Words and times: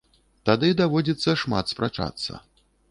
Тады 0.49 0.71
даводзіцца 0.79 1.37
шмат 1.43 1.65
спрачацца. 1.77 2.45